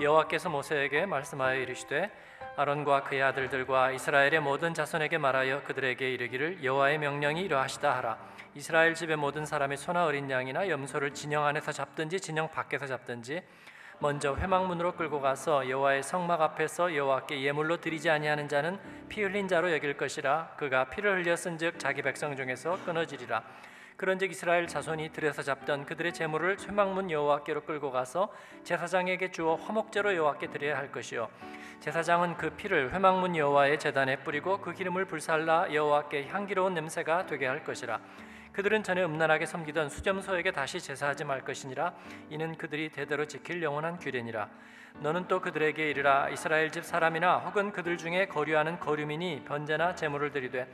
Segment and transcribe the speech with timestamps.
[0.00, 2.10] 여호와께서 모세에게 말씀하여 이르시되
[2.56, 8.18] 아론과 그의 아들들과 이스라엘의 모든 자손에게 말하여 그들에게 이르기를 여호와의 명령이 이러하시다 하라.
[8.54, 13.42] 이스라엘 집의 모든 사람이 소나 어린 양이나 염소를 진영 안에서 잡든지 진영 밖에서 잡든지
[14.00, 19.72] 먼저 회막문으로 끌고 가서 여호와의 성막 앞에서 여호와께 예물로 드리지 아니하는 자는 피 흘린 자로
[19.72, 20.54] 여길 것이라.
[20.56, 23.42] 그가 피를 흘렸은즉 자기 백성 중에서 끊어지리라
[23.98, 28.32] 그런즉 이스라엘 자손이 들여서 잡던 그들의 재물을 회막문 여호와께로 끌고 가서
[28.62, 31.28] 제사장에게 주어 화목제로 여호와께 드려야 할 것이요.
[31.80, 37.64] 제사장은 그 피를 회막문 여호와의 제단에 뿌리고 그 기름을 불살라 여호와께 향기로운 냄새가 되게 할
[37.64, 37.98] 것이라.
[38.52, 41.92] 그들은 전에 음란하게 섬기던 수점소에게 다시 제사하지 말 것이니라.
[42.30, 44.48] 이는 그들이 대대로 지킬 영원한 규례니라
[45.00, 46.28] 너는 또 그들에게 이르라.
[46.30, 50.66] 이스라엘 집 사람이나 혹은 그들 중에 거류하는 거류민이 번제나 제물을 드리되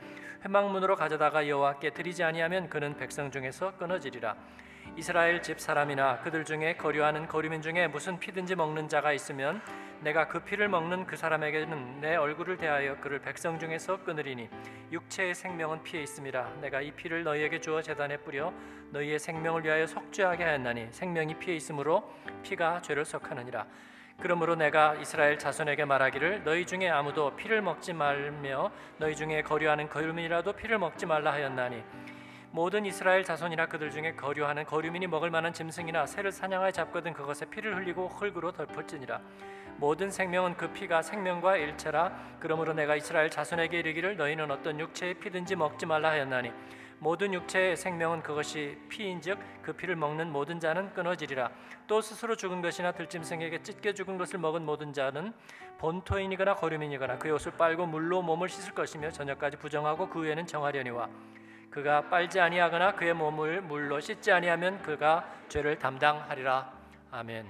[0.43, 4.35] 회막문으로 가져다가 여호와께 드리지 아니하면 그는 백성 중에서 끊어지리라.
[4.97, 9.61] 이스라엘 집 사람이나 그들 중에 거류하는 거류민 중에 무슨 피든지 먹는 자가 있으면
[10.01, 14.49] 내가 그 피를 먹는 그 사람에게는 내 얼굴을 대하여 그를 백성 중에서 끊으리니
[14.91, 18.53] 육체의 생명은 피에 있음이라 내가 이 피를 너희에게 주어 제단에 뿌려
[18.91, 23.65] 너희의 생명을 위하여 속죄하게 하였나니 생명이 피에 있으므로 피가 죄를 속하느니라
[24.19, 30.53] 그러므로 내가 이스라엘 자손에게 말하기를 너희 중에 아무도 피를 먹지 말며 너희 중에 거류하는 거류민이라도
[30.53, 31.83] 피를 먹지 말라 하였나니
[32.55, 37.75] 모든 이스라엘 자손이나 그들 중에 거류하는 거류민이 먹을 만한 짐승이나 새를 사냥하여 잡거든 그것에 피를
[37.75, 39.19] 흘리고 흙으로 덮을지니라.
[39.75, 42.17] 모든 생명은 그 피가 생명과 일체라.
[42.39, 46.53] 그러므로 내가 이스라엘 자손에게 이르기를 너희는 어떤 육체의 피든지 먹지 말라 하였나니
[47.05, 51.51] 모든 육체의 생명은 그것이 피인즉 그 피를 먹는 모든 자는 끊어지리라
[51.85, 55.31] 또 스스로 죽은 것이나 들짐승에게 찢겨 죽은 것을 먹은 모든 자는
[55.77, 61.07] 본토인이거나 거류민이거나 그의 옷을 빨고 물로 몸을 씻을 것이며 저녁까지 부정하고 그 후에는 정하려니와
[61.69, 66.73] 그가 빨지 아니하거나 그의 몸을 물로 씻지 아니하면 그가 죄를 담당하리라
[67.11, 67.45] 아멘.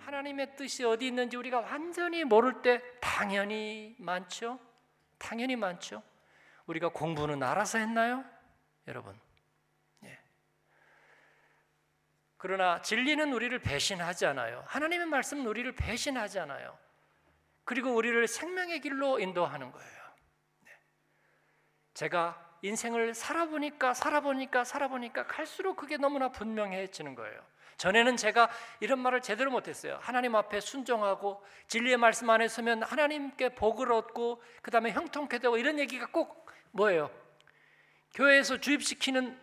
[0.00, 4.58] 하나님의 뜻이 어디 있는지 우리가 완전히 모를 때 당연히 많죠.
[5.16, 6.02] 당연히 많죠.
[6.68, 8.24] 우리가 공부는 알아서 했나요?
[8.86, 9.18] 여러분.
[10.04, 10.18] 예.
[12.36, 14.62] 그러나 진리는 우리를 배신하지 않아요.
[14.66, 16.78] 하나님의 말씀은 우리를 배신하지 않아요.
[17.64, 20.02] 그리고 우리를 생명의 길로 인도하는 거예요.
[20.60, 20.70] 네.
[21.94, 27.40] 제가 인생을 살아보니까 살아보니까 살아보니까 갈수록 그게 너무나 분명해지는 거예요.
[27.78, 28.50] 전에는 제가
[28.80, 29.98] 이런 말을 제대로 못했어요.
[30.02, 35.78] 하나님 앞에 순종하고 진리의 말씀 안에 서면 하나님께 복을 얻고 그 다음에 형통케 되고 이런
[35.78, 36.47] 얘기가 꼭
[36.78, 37.10] 뭐예요?
[38.14, 39.38] 교회에서 주입시키는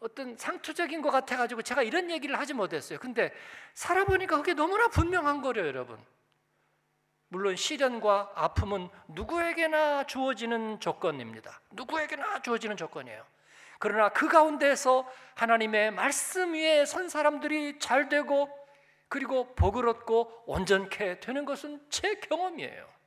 [0.00, 2.98] 어떤 상투적인 것 같아가지고 제가 이런 얘기를 하지 못했어요.
[2.98, 3.32] 근데
[3.74, 5.98] 살아보니까 그게 너무나 분명한 거예요, 여러분.
[7.28, 11.60] 물론 시련과 아픔은 누구에게나 주어지는 조건입니다.
[11.70, 13.24] 누구에게나 주어지는 조건이에요.
[13.78, 18.48] 그러나 그 가운데서 하나님의 말씀 위에 선 사람들이 잘 되고
[19.08, 22.99] 그리고 복을 얻고 온전케 되는 것은 제 경험이에요.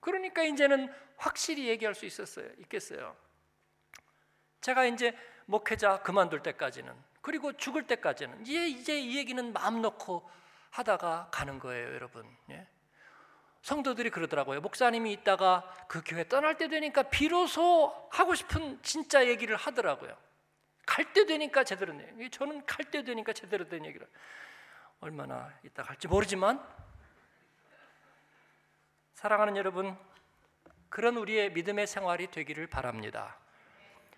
[0.00, 2.48] 그러니까 이제는 확실히 얘기할 수 있었어요.
[2.58, 3.16] 있겠어요.
[4.60, 5.16] 제가 이제
[5.46, 10.28] 목회자 그만둘 때까지는 그리고 죽을 때까지는 이제 이제 이 얘기는 마음 놓고
[10.70, 12.24] 하다가 가는 거예요, 여러분.
[12.50, 12.66] 예?
[13.62, 14.60] 성도들이 그러더라고요.
[14.60, 20.16] 목사님이 있다가 그 교회 떠날 때 되니까 비로소 하고 싶은 진짜 얘기를 하더라고요.
[20.86, 22.30] 갈 때 되니까 제대로 내.
[22.30, 24.08] 저는 갈 때 되니까 제대로 된 얘기를
[25.00, 26.64] 얼마나 있다 갈지 모르지만
[29.20, 29.94] 사랑하는 여러분
[30.88, 33.36] 그런 우리의 믿음의 생활이 되기를 바랍니다.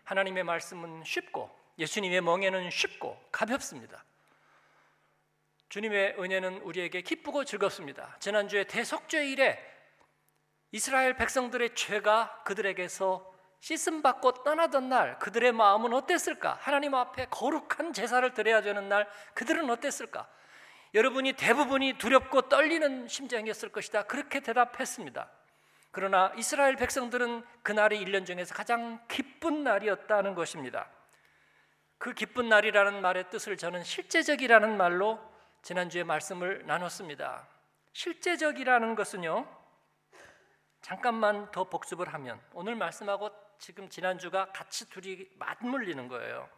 [0.04, 4.04] 하나님의 말씀은 쉽고 예수님의 멍에는 쉽고 가볍습니다.
[5.70, 8.16] 주님의 은혜는 우리에게 기쁘고 즐겁습니다.
[8.20, 9.58] 지난주에 대속죄 일에
[10.70, 16.58] 이스라엘 백성들의 죄가 그들에게서 씻음 받고 떠나던 날 그들의 마음은 어땠을까?
[16.60, 20.28] 하나님 앞에 거룩한 제사를 드려야 되는 날 그들은 어땠을까?
[20.94, 24.02] 여러분이 대부분이 두렵고 떨리는 심정이었을 것이다.
[24.04, 25.30] 그렇게 대답했습니다.
[25.90, 30.88] 그러나 이스라엘 백성들은 그날이 1년 중에서 가장 기쁜 날이었다는 것입니다.
[31.98, 35.20] 그 기쁜 날이라는 말의 뜻을 저는 실제적이라는 말로
[35.62, 37.46] 지난주에 말씀을 나눴습니다.
[37.92, 39.46] 실제적이라는 것은요.
[40.80, 46.48] 잠깐만 더 복습을 하면 오늘 말씀하고 지금 지난주가 같이 둘이 맞물리는 거예요.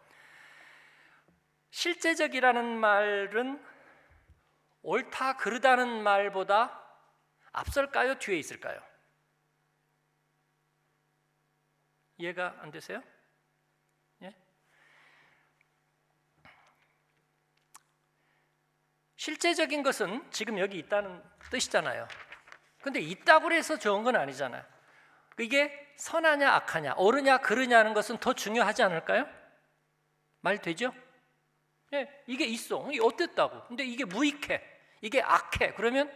[1.71, 3.74] 실제적이라는 말은
[4.85, 6.81] 옳다 그르다는 말보다
[7.53, 8.19] 앞설까요?
[8.19, 8.81] 뒤에 있을까요?
[12.19, 13.03] 이해가 안 되세요?
[19.17, 22.07] 실제적인 것은 지금 여기 있다는 뜻이잖아요.
[22.83, 24.63] 근데 있다고 해서 좋은 건 아니잖아요.
[25.39, 29.27] 이게 선하냐 악하냐, 옳으냐 그르냐는 것은 더 중요하지 않을까요?
[30.43, 30.93] 말 되죠?
[31.95, 32.77] 예, 이게 있어.
[32.77, 33.67] 어땠다고?
[33.69, 34.74] 근데 이게 무익해.
[35.05, 35.75] 이게 악해.
[35.75, 36.11] 그러면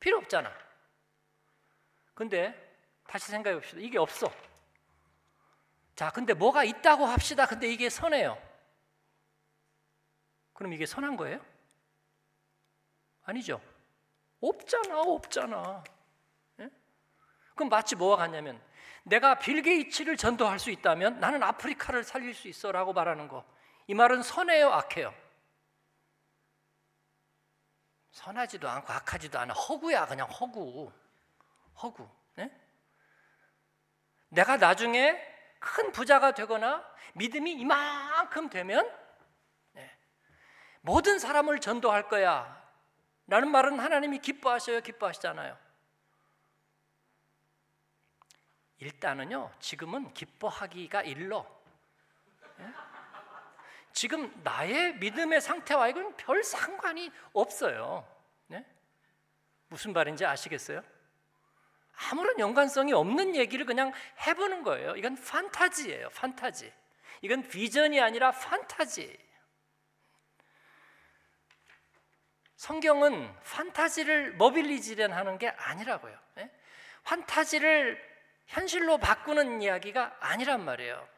[0.00, 0.52] 필요 없잖아.
[2.14, 2.52] 근데
[3.06, 3.78] 다시 생각해 봅시다.
[3.80, 4.26] 이게 없어.
[5.94, 7.46] 자, 근데 뭐가 있다고 합시다.
[7.46, 8.42] 근데 이게 선해요.
[10.52, 11.40] 그럼 이게 선한 거예요?
[13.22, 13.60] 아니죠.
[14.40, 15.84] 없잖아, 없잖아.
[16.58, 16.70] 예?
[17.54, 18.60] 그럼 마치 뭐와 같냐면
[19.04, 23.44] 내가 빌 게이츠를 전도할 수 있다면 나는 아프리카를 살릴 수 있어라고 말하는 거.
[23.86, 25.14] 이 말은 선해요, 악해요?
[28.16, 29.52] 선하지도 않고 악하지도 않아.
[29.52, 30.90] 허구야, 그냥 허구.
[31.82, 32.08] 허구.
[32.36, 32.50] 네?
[34.30, 35.20] 내가 나중에
[35.58, 36.82] 큰 부자가 되거나
[37.12, 38.90] 믿음이 이만큼 되면
[39.72, 39.94] 네.
[40.80, 42.64] 모든 사람을 전도할 거야.
[43.26, 45.58] 라는 말은 하나님이 기뻐하셔요, 기뻐하시잖아요.
[48.78, 51.46] 일단은요, 지금은 기뻐하기가 일러.
[52.56, 52.72] 네?
[53.96, 58.06] 지금 나의 믿음의 상태와 이건 별 상관이 없어요.
[58.46, 58.62] 네?
[59.68, 60.82] 무슨 말인지 아시겠어요?
[62.10, 63.94] 아무런 연관성이 없는 얘기를 그냥
[64.26, 64.96] 해보는 거예요.
[64.96, 66.10] 이건 판타지예요.
[66.10, 66.70] 판타지.
[67.22, 69.16] 이건 비전이 아니라 판타지.
[72.56, 76.18] 성경은 판타지를 모빌리지련 하는 게 아니라고요.
[76.36, 76.50] 예?
[77.04, 77.98] 판타지를
[78.48, 81.08] 현실로 바꾸는 이야기가 아니란 말이에요.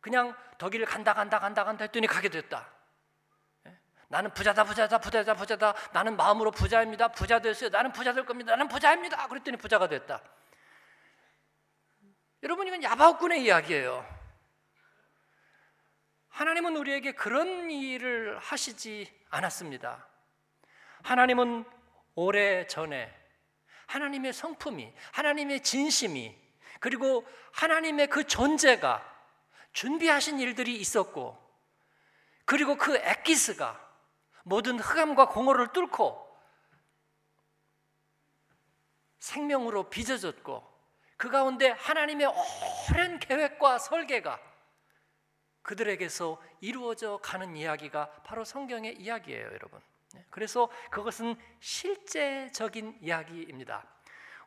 [0.00, 0.02] 예?
[0.02, 2.68] 그냥 덕일 간다 간다 간다 간다 했더니 가게 됐다.
[3.66, 3.78] 예?
[4.08, 5.74] 나는 부자다 부자다 부자다 부자다.
[5.92, 7.08] 나는 마음으로 부자입니다.
[7.08, 7.70] 부자 됐어요.
[7.70, 8.52] 나는 부자 될 겁니다.
[8.52, 9.26] 나는 부자입니다.
[9.28, 10.22] 그랬더니 부자가 됐다.
[12.42, 14.20] 여러분 이건 야바오꾼의 이야기예요.
[16.30, 20.06] 하나님은 우리에게 그런 일을 하시지 않았습니다.
[21.02, 21.64] 하나님은
[22.14, 23.14] 오래 전에
[23.86, 26.34] 하나님의 성품이 하나님의 진심이
[26.78, 29.04] 그리고 하나님의 그 존재가
[29.72, 31.38] 준비하신 일들이 있었고
[32.44, 33.88] 그리고 그 엑기스가
[34.42, 36.28] 모든 흑암과 공허를 뚫고
[39.18, 40.68] 생명으로 빚어졌고
[41.16, 42.26] 그 가운데 하나님의
[42.90, 44.40] 오랜 계획과 설계가
[45.62, 49.80] 그들에게서 이루어져 가는 이야기가 바로 성경의 이야기예요, 여러분.
[50.30, 53.86] 그래서 그것은 실제적인 이야기입니다.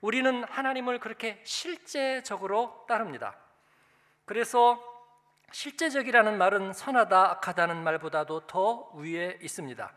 [0.01, 3.37] 우리는 하나님을 그렇게 실제적으로 따릅니다.
[4.25, 4.92] 그래서
[5.53, 9.93] 실제적이라는 말은 선하다, 악하다는 말보다도 더 위에 있습니다.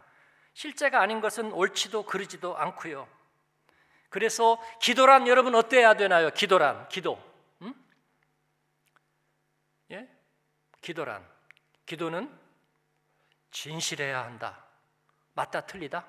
[0.53, 3.09] 실제가 아닌 것은 옳지도 그르지도 않고요.
[4.11, 6.31] 그래서 기도란 여러분 어때야 되나요?
[6.31, 7.19] 기도란 기도.
[7.63, 7.75] 음?
[9.91, 10.09] 예?
[10.83, 11.27] 기도란
[11.87, 12.31] 기도는
[13.51, 14.63] 진실해야 한다.
[15.33, 16.07] 맞다 틀리다?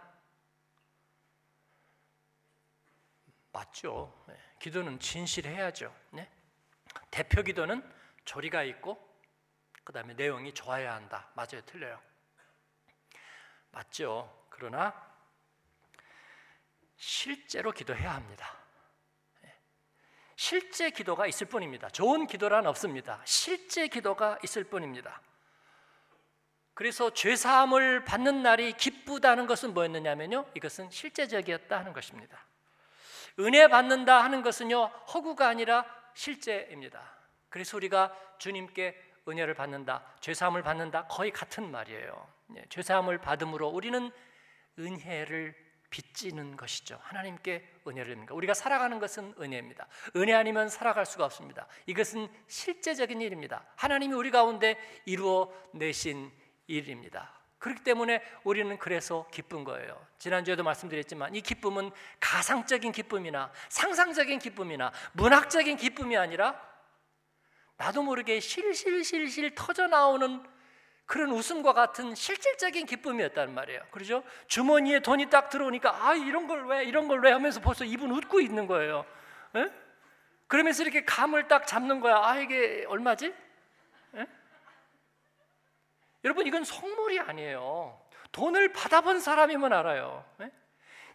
[3.53, 4.13] 맞죠.
[4.27, 4.35] 네.
[4.59, 5.95] 기도는 진실해야죠.
[6.11, 6.29] 네?
[7.09, 7.81] 대표 기도는
[8.25, 9.06] 조리가 있고
[9.87, 11.29] 그 다음에 내용이 좋아야 한다.
[11.33, 11.97] 맞아요, 틀려요.
[13.71, 14.45] 맞죠.
[14.49, 14.93] 그러나
[16.97, 18.53] 실제로 기도해야 합니다.
[19.45, 19.55] 예.
[20.35, 21.87] 실제 기도가 있을 뿐입니다.
[21.87, 23.21] 좋은 기도란 없습니다.
[23.23, 25.21] 실제 기도가 있을 뿐입니다.
[26.73, 30.51] 그래서 죄 사함을 받는 날이 기쁘다는 것은 뭐였느냐면요.
[30.53, 32.45] 이것은 실제적이었다 하는 것입니다.
[33.39, 34.87] 은혜 받는다 하는 것은요.
[35.13, 37.15] 허구가 아니라 실제입니다.
[37.47, 42.27] 그래서 우리가 주님께 은혜를 받는다, 죄사함을 받는다 거의 같은 말이에요.
[42.57, 44.11] 예, 죄사함을 받음으로 우리는
[44.79, 45.55] 은혜를
[45.89, 46.99] 빚지는 것이죠.
[47.01, 48.33] 하나님께 은혜를 줍니다.
[48.33, 49.87] 우리가 살아가는 것은 은혜입니다.
[50.15, 51.67] 은혜 아니면 살아갈 수가 없습니다.
[51.85, 53.65] 이것은 실제적인 일입니다.
[53.75, 56.31] 하나님이 우리 가운데 이루어 내신
[56.67, 57.37] 일입니다.
[57.59, 59.99] 그렇기 때문에 우리는 그래서 기쁜 거예요.
[60.19, 66.66] 지난주에도 말씀드렸지만 이 기쁨은 가상적인 기쁨이나 상상적인 기쁨이나 문학적인 기쁨이 아니라
[67.77, 70.43] 나도 모르게 실실실실 터져 나오는
[71.05, 73.81] 그런 웃음과 같은 실질적인 기쁨이었단 말이에요.
[73.91, 74.23] 그렇죠?
[74.47, 78.41] 주머니에 돈이 딱 들어오니까 아 이런 걸 왜 이런 걸 왜 하면서 벌써 입은 웃고
[78.41, 79.05] 있는 거예요.
[79.55, 79.59] 에?
[79.61, 79.71] 예?
[80.47, 82.17] 그러면서 이렇게 감을 딱 잡는 거야.
[82.17, 83.27] 아 이게 얼마지?
[83.27, 83.33] 에?
[84.19, 84.27] 예?
[86.25, 88.01] 여러분 이건 속물이 아니에요.
[88.33, 90.25] 돈을 받아본 사람이면 알아요.
[90.41, 90.45] 에?
[90.45, 90.51] 예?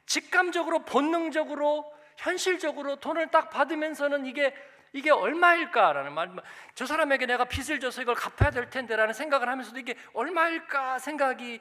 [0.06, 4.54] 직감적으로 본능적으로 현실적으로 돈을 딱 받으면서는 이게
[4.92, 6.30] 이게 얼마일까라는 말.
[6.74, 11.60] 저 사람에게 내가 빚을 줘서 이걸 갚아야 될 텐데라는 생각을 하면서도 이게 얼마일까 생각이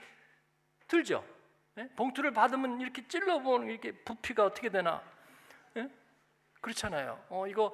[0.88, 1.24] 들죠.
[1.78, 1.88] 예?
[1.96, 5.02] 봉투를 받으면 이렇게 찔러보는 이렇게 부피가 어떻게 되나?
[5.78, 5.90] 예?
[6.60, 7.24] 그렇잖아요.
[7.30, 7.74] 어 이거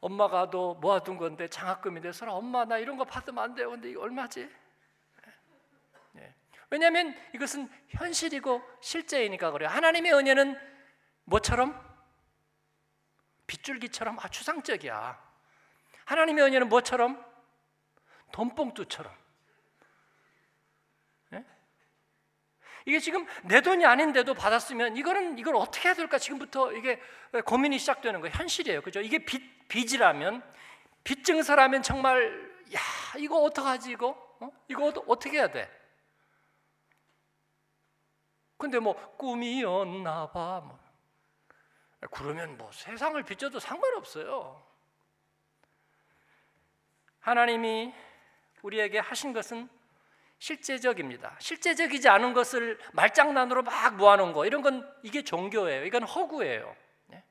[0.00, 3.70] 엄마가 너 모아둔 건데 장학금인데 서라 엄마 나 이런 거 받으면 안 돼요.
[3.70, 4.48] 근데 이거 얼마지?
[6.18, 6.34] 예.
[6.70, 9.68] 왜냐하면 이것은 현실이고 실제이니까 그래요.
[9.70, 10.56] 하나님의 은혜는
[11.24, 11.93] 뭐처럼
[13.46, 15.22] 빗줄기처럼 아 추상적이야.
[16.04, 17.24] 하나님의 은혜는 뭐처럼
[18.32, 19.12] 돈봉투처럼.
[21.30, 21.44] 네?
[22.86, 27.00] 이게 지금 내 돈이 아닌데도 받았으면 이거는 이걸 어떻게 해야 될까 지금부터 이게
[27.44, 28.34] 고민이 시작되는 거예요.
[28.34, 28.82] 현실이에요.
[28.82, 29.00] 그죠?
[29.00, 30.42] 이게 빚 빚이라면
[31.04, 32.80] 빚 증서라면 정말 야
[33.18, 34.10] 이거 어떡하지 이거
[34.40, 34.50] 어?
[34.68, 35.70] 이거 어떻게 해야 돼?
[38.56, 40.62] 근데 뭐 꿈이었나 봐.
[40.64, 40.83] 뭐.
[42.10, 44.64] 그러면 뭐 세상을 빚져도 상관없어요.
[47.20, 47.94] 하나님이
[48.62, 49.68] 우리에게 하신 것은
[50.38, 51.36] 실제적입니다.
[51.38, 55.86] 실제적이지 않은 것을 말장난으로 막 모아놓은 거 이런 건 이게 종교예요.
[55.86, 56.76] 이건 허구예요.
[57.06, 57.24] 네?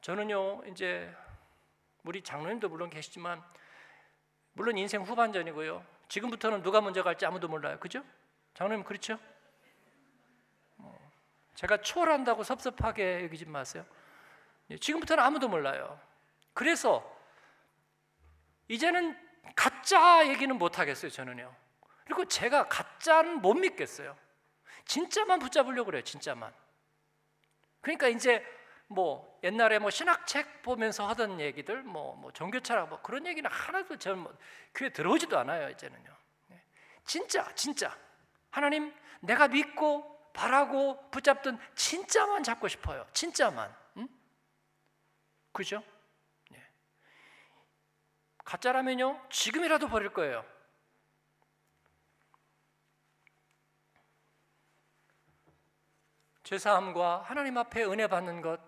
[0.00, 1.14] 저는요 이제
[2.04, 3.42] 우리 장로님도 물론 계시지만
[4.52, 5.84] 물론 인생 후반전이고요.
[6.08, 7.78] 지금부터는 누가 먼저 갈지 아무도 몰라요.
[7.78, 8.02] 그죠?
[8.54, 9.18] 장로님 그렇죠?
[11.60, 13.84] 뭐, 제가 초월한다고 섭섭하게 여기지 마세요.
[14.70, 16.00] 예, 지금부터는 아무도 몰라요.
[16.54, 17.04] 그래서
[18.68, 19.16] 이제는
[19.54, 21.54] 가짜 얘기는 못 하겠어요, 저는요.
[22.04, 24.16] 그리고 제가 가짜는 못 믿겠어요.
[24.86, 26.52] 진짜만 붙잡으려고 그래요, 진짜만.
[27.80, 28.44] 그러니까 이제
[28.86, 34.18] 뭐 옛날에 뭐 신학책 보면서 하던 얘기들 뭐, 뭐 종교철학 뭐 그런 얘기는 하나도 저는
[34.18, 34.36] 뭐
[34.76, 36.16] 귀에 들어오지도 않아요, 이제는요.
[36.48, 36.62] 네.
[37.04, 37.96] 진짜, 진짜.
[38.50, 43.06] 하나님 내가 믿고 바라고 붙잡던 진짜만 잡고 싶어요.
[43.12, 43.74] 진짜만.
[43.96, 44.08] 응?
[45.52, 45.82] 그죠?
[48.44, 50.44] 가짜라면요 지금이라도 버릴 거예요.
[56.42, 58.60] 죄사함과 하나님 앞에 은혜 받는 것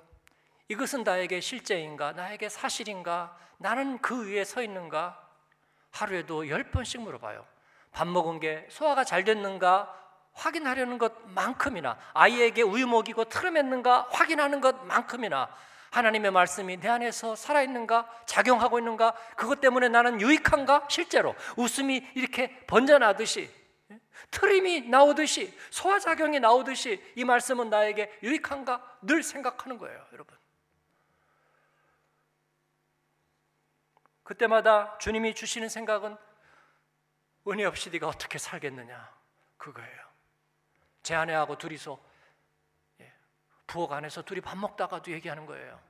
[0.68, 5.20] 이것은 나에게 실제인가 나에게 사실인가 나는 그 위에 서 있는가
[5.90, 7.44] 하루에도 열 번씩 물어봐요.
[7.90, 10.01] 밥 먹은 게 소화가 잘 됐는가
[10.32, 15.48] 확인하려는 것만큼이나 아이에게 우유 먹이고 틀어맸는가 확인하는 것만큼이나
[15.92, 23.50] 하나님의 말씀이 내 안에서 살아있는가, 작용하고 있는가, 그것 때문에 나는 유익한가, 실제로 웃음이 이렇게 번져나듯이,
[23.90, 24.00] 예?
[24.30, 30.34] 트림이 나오듯이, 소화작용이 나오듯이 이 말씀은 나에게 유익한가 늘 생각하는 거예요, 여러분.
[34.22, 36.16] 그때마다 주님이 주시는 생각은
[37.48, 39.12] 은혜 없이 네가 어떻게 살겠느냐,
[39.58, 40.01] 그거예요.
[41.02, 42.12] 제 아내하고 둘이서
[43.66, 45.80] 부엌 안에서 둘이 밥 먹다가도 얘기하는 거예요.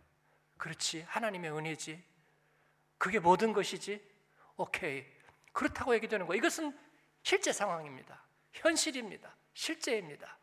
[0.57, 1.03] 그렇지.
[1.03, 2.03] 하나님의 은혜지.
[2.97, 4.01] 그게 모든 것이지.
[4.57, 5.05] 오케이.
[5.53, 6.39] 그렇다고 얘기되는 거예요.
[6.39, 6.79] 이것은
[7.23, 8.23] 실제 상황입니다.
[8.53, 9.35] 현실입니다.
[9.55, 10.39] 실제입니다.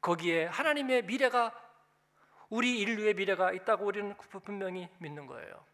[0.00, 1.52] 거기에 하나님의 미래가
[2.48, 5.64] 우리 인류의 미래가 있다고 우리는 분명히 믿는 거예요.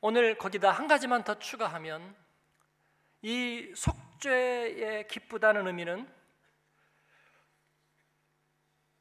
[0.00, 2.14] 오늘 거기다 한 가지만 더 추가하면
[3.22, 6.23] 이 속죄의 기쁘다는 의미는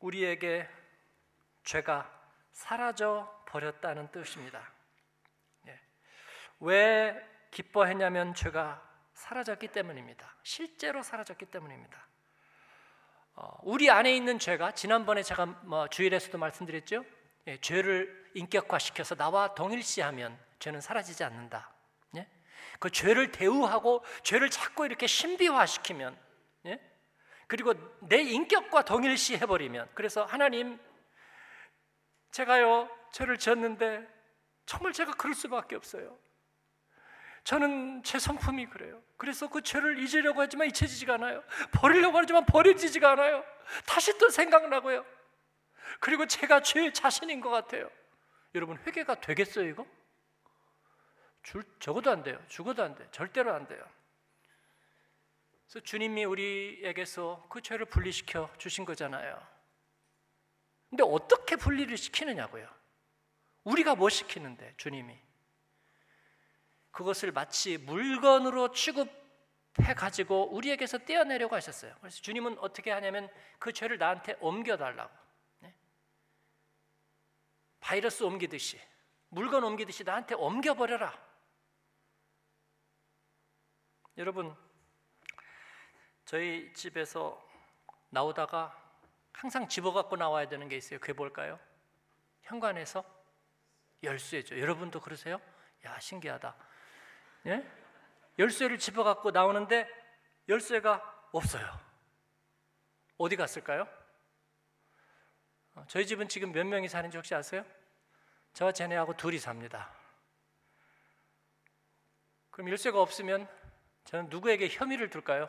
[0.03, 0.67] 우리에게
[1.63, 2.11] 죄가
[2.51, 4.69] 사라져 버렸다는 뜻입니다.
[5.67, 5.79] 예.
[6.59, 7.15] 왜
[7.51, 8.83] 기뻐했냐면 죄가
[9.13, 10.35] 사라졌기 때문입니다.
[10.43, 12.05] 실제로 사라졌기 때문입니다.
[13.35, 17.05] 어, 우리 안에 있는 죄가 지난번에 제가 뭐 주일에서도 말씀드렸죠.
[17.47, 21.73] 예, 죄를 인격화시켜서 나와 동일시하면 죄는 사라지지 않는다.
[22.17, 22.27] 예?
[22.79, 26.19] 그 죄를 대우하고 죄를 자꾸 이렇게 신비화시키면
[26.65, 26.92] 예?
[27.53, 30.79] 그리고 내 인격과 동일시 해버리면 그래서 하나님
[32.31, 34.07] 제가요 죄를 지었는데
[34.65, 36.17] 정말 제가 그럴 수밖에 없어요.
[37.43, 39.03] 저는 제 성품이 그래요.
[39.17, 41.43] 그래서 그 죄를 잊으려고 하지만 잊혀지지가 않아요.
[41.73, 43.45] 버리려고 하지만 버려지지가 않아요.
[43.85, 45.05] 다시 또 생각나고요.
[45.99, 47.87] 그리고 제가 죄 자신인 것 같아요.
[48.55, 49.85] 여러분 회개가 되겠어요 이거?
[51.43, 52.43] 줄, 적어도 안 돼요.
[52.47, 53.07] 죽어도 안 돼.
[53.11, 53.87] 절대로 안 돼요.
[55.73, 59.43] 그래서 주님이 우리에게서 그 죄를 분리시켜 주신 거잖아요.
[60.91, 62.69] 근데 어떻게 분리를 시키느냐고요?
[63.63, 65.19] 우리가 뭐 시키는데 주님이
[66.91, 71.95] 그것을 마치 물건으로 취급해 가지고 우리에게서 떼어내려고 하셨어요.
[72.01, 73.27] 그래서 주님은 어떻게 하냐면
[73.57, 75.11] 그 죄를 나한테 옮겨 달라고.
[75.57, 75.73] 네?
[77.79, 78.79] 바이러스 옮기듯이
[79.29, 81.19] 물건 옮기듯이 나한테 옮겨 버려라.
[84.17, 84.55] 여러분
[86.33, 87.39] 저희 집에서
[88.09, 88.75] 나오다가
[89.33, 90.99] 항상 집어갖고 나와야 되는 게 있어요.
[90.99, 91.59] 그게 뭘까요?
[92.41, 93.05] 현관에서
[94.01, 94.59] 열쇠죠.
[94.59, 95.39] 여러분도 그러세요?
[95.85, 96.55] 야 신기하다.
[97.45, 97.71] 예?
[98.39, 99.87] 열쇠를 집어갖고 나오는데
[100.49, 101.79] 열쇠가 없어요.
[103.19, 103.87] 어디 갔을까요?
[105.75, 107.63] 어, 저희 집은 지금 몇 명이 사는지 혹시 아세요?
[108.53, 109.93] 저와 쟤네하고 둘이 삽니다.
[112.49, 113.47] 그럼 열쇠가 없으면
[114.05, 115.47] 저는 누구에게 혐의를 둘까요?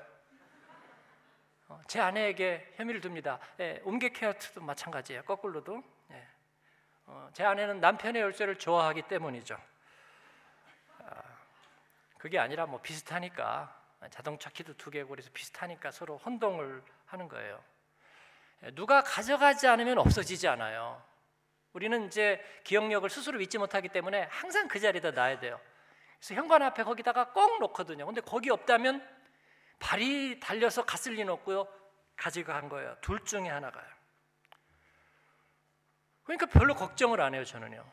[1.75, 3.40] 어, 제 아내에게 혐의를 둡니다.
[3.59, 5.25] 예, 음계 케어트도 마찬가지예요.
[5.25, 5.83] 거꾸로도.
[6.12, 6.26] 예.
[7.07, 9.59] 어, 제 아내는 남편의 열쇠를 좋아하기 때문이죠.
[11.00, 11.23] 아,
[12.16, 13.76] 그게 아니라 뭐 비슷하니까
[14.11, 17.61] 자동차 키도 두 개고 그래서 비슷하니까 서로 혼동을 하는 거예요.
[18.75, 21.02] 누가 가져가지 않으면 없어지지 않아요.
[21.73, 25.61] 우리는 이제 기억력을 스스로 믿지 못하기 때문에 항상 그 자리에다 놔야 돼요.
[26.19, 28.07] 그래서 현관 앞에 거기다가 꼭 놓거든요.
[28.07, 29.13] 근데 거기 없다면
[29.78, 31.69] 발이 달려서 갔을 리는 없고요.
[32.16, 32.97] 가져간 거예요.
[33.00, 33.87] 둘 중에 하나가요.
[36.25, 37.85] 그러니까 별로 걱정을 안 해요, 저는요.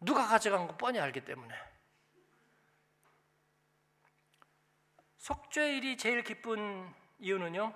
[0.00, 1.54] 누가 가져간 거 뻔히 알기 때문에.
[5.18, 7.72] 속죄일이 제일 기쁜 이유는요.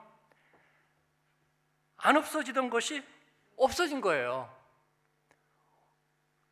[1.97, 3.05] 안 없어지던 것이
[3.57, 4.55] 없어진 거예요.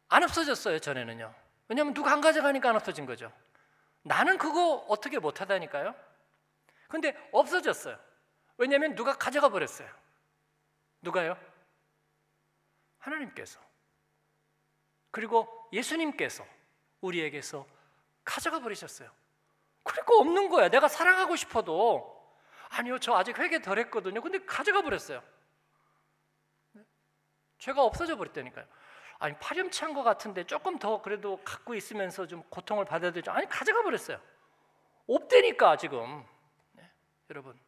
[0.09, 1.35] 안 없어졌어요, 전에는요.
[1.69, 3.33] 왜냐하면 누가 안 가져가니까 안 없어진 거죠.
[4.02, 5.95] 나는 그거 어떻게 못 하다니까요.
[6.88, 7.99] 근데 없어졌어요.
[8.57, 9.88] 왜냐하면 누가 가져가 버렸어요.
[11.02, 11.37] 누가요?
[12.99, 13.61] 하나님께서.
[15.11, 16.45] 그리고 예수님께서
[17.00, 17.66] 우리에게서
[18.25, 19.11] 가져가 버리셨어요.
[19.85, 20.68] 그러니까 없는 거야.
[20.68, 22.16] 내가 사랑하고 싶어도
[22.71, 24.21] 아니요, 저 아직 회개 덜 했거든요.
[24.21, 25.23] 근데 가져가 버렸어요.
[27.59, 28.66] 죄가 없어져 버렸다니까요.
[29.18, 33.33] 아니 파렴치한 것 같은데 조금 더 그래도 갖고 있으면서 좀 고통을 받아야 되죠.
[33.33, 34.21] 아니 가져가 버렸어요.
[35.07, 36.38] 없대니까 지금 네,
[37.30, 37.58] 여러분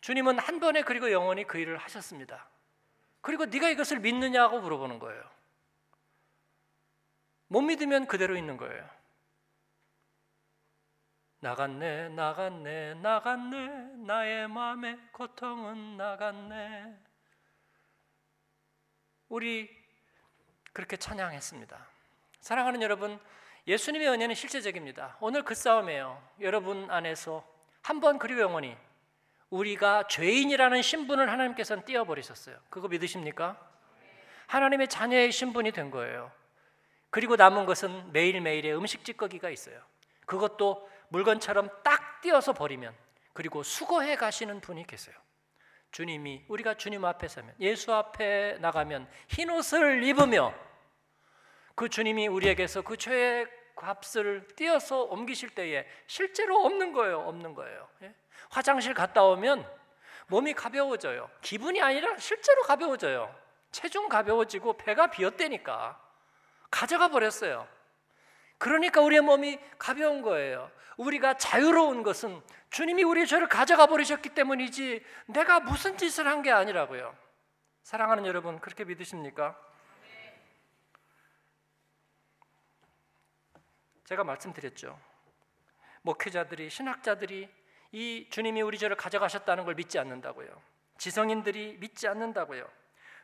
[0.00, 2.48] 주님은 한 번에 그리고 영원히 그 일을 하셨습니다.
[3.20, 5.22] 그리고 네가 이것을 믿느냐고 물어보는 거예요.
[7.48, 8.88] 못 믿으면 그대로 있는 거예요.
[11.40, 13.66] 나갔네, 나갔네, 나갔네,
[14.06, 16.98] 나의 마음의 고통은 나갔네.
[19.28, 19.70] 우리
[20.72, 21.86] 그렇게 찬양했습니다.
[22.40, 23.18] 사랑하는 여러분,
[23.66, 25.16] 예수님의 은혜는 실제적입니다.
[25.20, 26.20] 오늘 그 싸움이에요.
[26.40, 27.44] 여러분 안에서
[27.82, 28.76] 한 번 그리고 영원히
[29.50, 32.56] 우리가 죄인이라는 신분을 하나님께서는 띄워버리셨어요.
[32.68, 33.58] 그거 믿으십니까?
[34.46, 36.30] 하나님의 자녀의 신분이 된 거예요.
[37.10, 39.80] 그리고 남은 것은 매일매일의 음식 찌꺼기가 있어요.
[40.26, 42.94] 그것도 물건처럼 딱 띄어서 버리면
[43.32, 45.16] 그리고 수거해 가시는 분이 계세요.
[45.90, 50.54] 주님이 우리가 주님 앞에 서면 예수 앞에 나가면 흰 옷을 입으며
[51.80, 57.20] 그 주님이 우리에게서 그 죄의 값을 띄어서 옮기실 때에 실제로 없는 거예요.
[57.20, 57.88] 없는 거예요.
[58.02, 58.14] 예?
[58.50, 59.66] 화장실 갔다 오면
[60.26, 61.30] 몸이 가벼워져요.
[61.40, 63.34] 기분이 아니라 실제로 가벼워져요.
[63.70, 65.98] 체중 가벼워지고 배가 비었대니까
[66.70, 67.66] 가져가 버렸어요.
[68.58, 70.70] 그러니까 우리의 몸이 가벼운 거예요.
[70.98, 77.16] 우리가 자유로운 것은 주님이 우리의 죄를 가져가 버리셨기 때문이지 내가 무슨 짓을 한 게 아니라고요.
[77.84, 79.69] 사랑하는 여러분, 그렇게 믿으십니까?
[84.10, 84.98] 제가 말씀드렸죠.
[86.02, 87.48] 목회자들이 신학자들이
[87.92, 90.48] 이 주님이 우리 죄를 가져가셨다는 걸 믿지 않는다고요.
[90.98, 92.68] 지성인들이 믿지 않는다고요.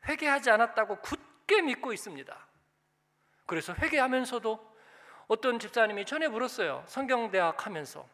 [0.08, 2.46] 회개하지 않았다고 굳게 믿고 있습니다.
[3.46, 4.76] 그래서 회개하면서도
[5.26, 6.84] 어떤 집사님이 전에 물었어요.
[6.86, 8.08] 성경대학 하면서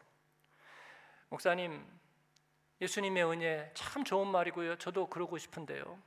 [1.29, 1.85] 목사님
[2.81, 4.77] 예수님의 은혜 참 좋은 말이고요.
[4.79, 6.01] 저도 그러고 싶은데요.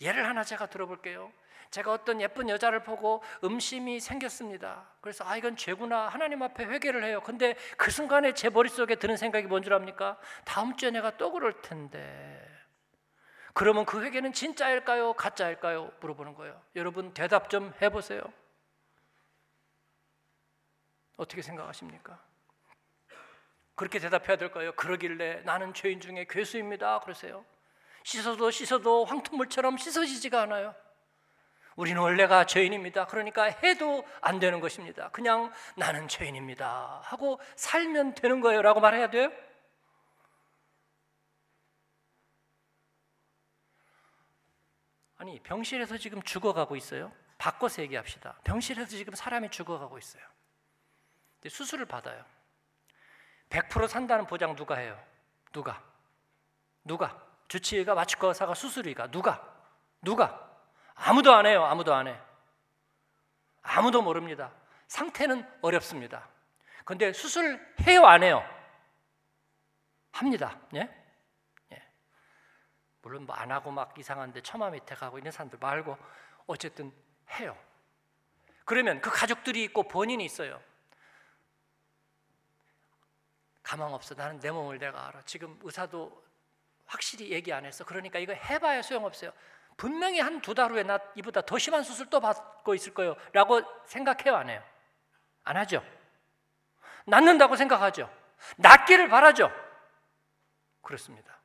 [0.00, 1.32] 예를 하나 제가 들어볼게요.
[1.74, 4.86] 제가 어떤 예쁜 여자를 보고 음심이 생겼습니다.
[5.00, 7.20] 그래서 아 이건 죄구나 하나님 앞에 회개를 해요.
[7.24, 10.16] 근데 그 순간에 제 머릿속에 드는 생각이 뭔 줄 압니까?
[10.44, 12.48] 다음 주에 내가 또 그럴 텐데.
[13.54, 15.14] 그러면 그 회개는 진짜일까요?
[15.14, 15.90] 가짜일까요?
[16.00, 16.62] 물어보는 거예요.
[16.76, 18.22] 여러분 대답 좀 해보세요.
[21.16, 22.22] 어떻게 생각하십니까?
[23.74, 24.72] 그렇게 대답해야 될까요?
[24.76, 27.00] 그러길래 나는 죄인 중에 괴수입니다.
[27.00, 27.44] 그러세요.
[28.04, 30.83] 씻어도 씻어도 황토물처럼 씻어지지가 않아요.
[31.76, 33.06] 우리는 원래가 죄인입니다.
[33.06, 35.08] 그러니까 해도 안 되는 것입니다.
[35.10, 37.00] 그냥 나는 죄인입니다.
[37.02, 38.62] 하고 살면 되는 거예요.
[38.62, 39.30] 라고 말해야 돼요?
[45.16, 47.10] 아니, 병실에서 지금 죽어가고 있어요.
[47.38, 48.38] 바꿔서 얘기합시다.
[48.44, 50.22] 병실에서 지금 사람이 죽어가고 있어요.
[51.48, 52.24] 수술을 받아요.
[53.50, 55.02] 100% 산다는 보장 누가 해요?
[55.52, 55.82] 누가?
[56.84, 57.22] 누가?
[57.48, 59.42] 주치의가 마취과사가 수술의가 누가?
[60.02, 60.43] 누가?
[60.94, 61.64] 아무도 안 해요.
[61.64, 62.18] 아무도 안 해.
[63.62, 64.52] 아무도 모릅니다.
[64.88, 66.28] 상태는 어렵습니다.
[66.84, 68.44] 근데 수술 해요, 안 해요?
[70.12, 70.60] 합니다.
[70.74, 70.88] 예?
[71.72, 71.82] 예.
[73.02, 75.96] 물론 뭐 안 하고 막 이상한데 처마 밑에 가고 있는 사람들 말고
[76.46, 76.92] 어쨌든
[77.32, 77.56] 해요.
[78.64, 80.62] 그러면 그 가족들이 있고 본인이 있어요.
[83.62, 84.14] 가망 없어.
[84.14, 85.22] 나는 내 몸을 내가 알아.
[85.22, 86.22] 지금 의사도
[86.86, 87.84] 확실히 얘기 안 했어.
[87.84, 89.32] 그러니까 이거 해봐야 소용없어요.
[89.76, 93.16] 분명히 한 두 달 후에 나 이보다 더 심한 수술 또 받고 있을 거예요.
[93.32, 94.62] 라고 생각해요, 안 해요?
[95.44, 95.82] 안 하죠.
[97.06, 98.10] 낫는다고 생각하죠.
[98.56, 99.50] 낫기를 바라죠.
[100.82, 101.38] 그렇습니다.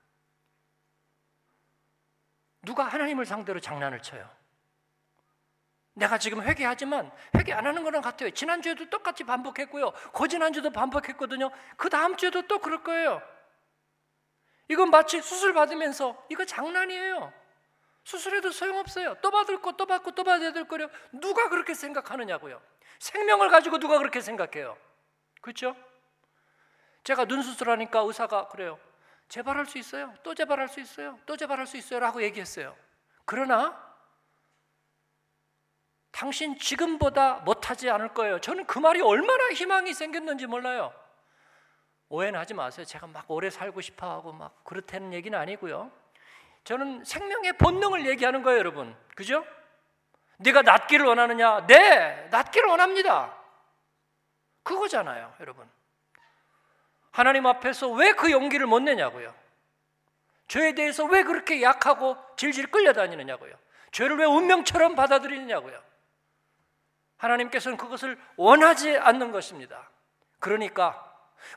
[2.61, 4.29] 누가 하나님을 상대로 장난을 쳐요?
[5.93, 8.29] 내가 지금 회개하지만 회개 안 하는 거랑 같아요.
[8.31, 9.91] 지난주에도 똑같이 반복했고요.
[10.13, 11.49] 고지난주도 반복했거든요.
[11.77, 13.21] 그 다음 주에도 또 그럴 거예요.
[14.69, 17.33] 이건 마치 수술 받으면서 이거 장난이에요.
[18.03, 19.15] 수술해도 소용없어요.
[19.21, 20.87] 또 받을 거 또 받고 또 받아야 될 거요.
[21.11, 22.61] 누가 그렇게 생각하느냐고요.
[22.99, 24.77] 생명을 가지고 누가 그렇게 생각해요.
[25.41, 25.75] 그렇죠?
[27.03, 28.79] 제가 눈 수술하니까 의사가 그래요.
[29.29, 30.13] 재발할 수 있어요.
[30.23, 31.19] 또 재발할 수 있어요.
[31.25, 32.75] 또 재발할 수 있어요라고 얘기했어요.
[33.25, 33.87] 그러나
[36.11, 38.41] 당신 지금보다 못하지 않을 거예요.
[38.41, 40.93] 저는 그 말이 얼마나 희망이 생겼는지 몰라요.
[42.09, 42.83] 오해는 하지 마세요.
[42.85, 45.91] 제가 막 오래 살고 싶어 하고 막 그렇다는 얘기는 아니고요.
[46.69, 48.95] 저는 생명의 본능을 얘기하는 거예요, 여러분.
[49.15, 49.43] 그죠?
[50.37, 51.65] 네가 낫기를 원하느냐?
[51.65, 53.35] 네, 낫기를 원합니다.
[54.61, 55.67] 그거잖아요, 여러분.
[57.09, 59.33] 하나님 앞에서 왜 그 용기를 못 내냐고요.
[60.47, 63.51] 죄에 대해서 왜 그렇게 약하고 질질 끌려다니느냐고요.
[63.91, 65.81] 죄를 왜 운명처럼 받아들이느냐고요.
[67.17, 69.89] 하나님께서는 그것을 원하지 않는 것입니다.
[70.37, 71.03] 그러니까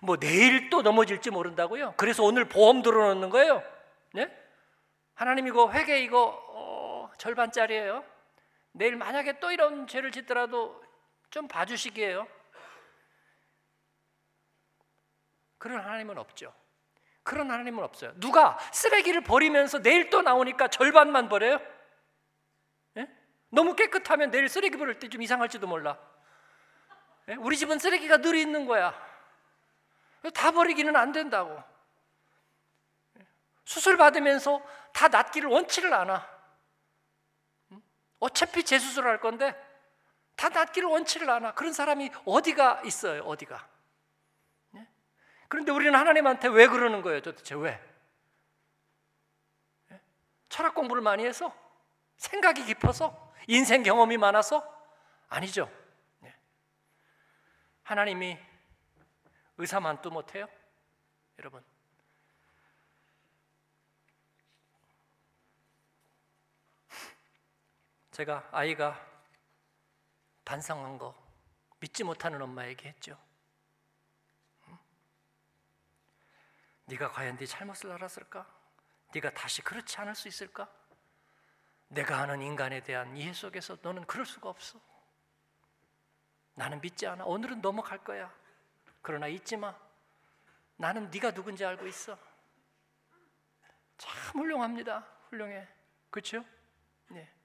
[0.01, 1.93] 뭐 내일 또 넘어질지 모른다고요.
[1.99, 3.63] 그래서 오늘 보험 들어놓는 거예요.
[4.15, 4.42] 네?
[5.15, 8.05] 하나님 이거 회개 이거 어, 절반짜리예요.
[8.73, 10.83] 내일 만약에 또 이런 죄를 짓더라도
[11.31, 12.27] 좀 봐주시기에요.
[15.59, 16.53] 그런 하나님은 없죠.
[17.23, 18.13] 그런 하나님은 없어요.
[18.17, 21.61] 누가 쓰레기를 버리면서 내일 또 나오니까 절반만 버려요?
[22.97, 23.09] 예?
[23.51, 25.99] 너무 깨끗하면 내일 쓰레기 버릴 때 좀 이상할지도 몰라.
[27.29, 27.35] 예?
[27.35, 28.93] 우리 집은 쓰레기가 늘 있는 거야.
[30.35, 31.63] 다 버리기는 안 된다고.
[33.65, 36.31] 수술 받으면서 다 낫기를 원치를 않아.
[38.19, 39.55] 어차피 재수술할 건데
[40.37, 41.55] 다 낫기를 원치를 않아.
[41.55, 43.23] 그런 사람이 어디가 있어요?
[43.23, 43.73] 어디가?
[45.53, 47.21] 그런데 우리는 하나님한테 왜 그러는 거예요?
[47.21, 47.79] 도대체 왜?
[49.91, 50.01] 예?
[50.49, 51.55] 철학 공부를 많이 해서?
[52.17, 53.35] 생각이 깊어서?
[53.49, 54.67] 인생 경험이 많아서?
[55.29, 55.71] 아니죠.
[56.21, 56.35] 네.
[57.83, 58.39] 하나님이
[59.59, 60.49] 의사만도 못해요?
[61.39, 61.63] 여러분.
[68.13, 69.01] 제가 아이가
[70.45, 71.17] 반성한 거
[71.81, 73.19] 믿지 못하는 엄마에게 했죠.
[76.85, 78.47] 네가 과연 네 잘못을 알았을까?
[79.15, 80.71] 네가 다시 그렇지 않을 수 있을까?
[81.89, 84.79] 내가 아는 인간에 대한 이해 속에서 너는 그럴 수가 없어.
[86.55, 87.25] 나는 믿지 않아.
[87.25, 88.33] 오늘은 넘어갈 거야.
[89.01, 89.75] 그러나 잊지 마.
[90.77, 92.19] 나는 네가 누군지 알고 있어.
[93.97, 95.01] 참 훌륭합니다.
[95.31, 95.67] 훌륭해.
[96.11, 96.45] 그렇죠?
[97.09, 97.42] 네.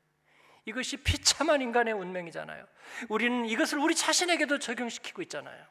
[0.67, 2.67] 이것이 비참한 인간의 운명이잖아요.
[3.07, 5.65] 우리는 이것을 우리 자신에게도 적용시키고 있잖아요.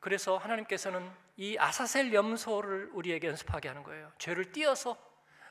[0.00, 4.12] 그래서 하나님께서는 이 아사셀 염소를 우리에게 연습하게 하는 거예요.
[4.18, 4.96] 죄를 띄어서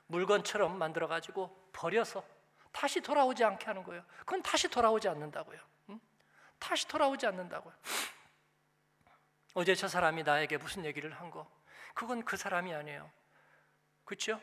[0.07, 2.25] 물건처럼 만들어 가지고 버려서
[2.73, 4.03] 다시 돌아오지 않게 하는 거예요.
[4.19, 5.59] 그건 다시 돌아오지 않는다고요.
[5.91, 5.99] 응?
[6.59, 7.73] 다시 돌아오지 않는다고요.
[9.53, 11.49] 어제 저 사람이 나에게 무슨 얘기를 한 거,
[11.93, 13.09] 그건 그 사람이 아니에요.
[14.03, 14.41] 그렇죠?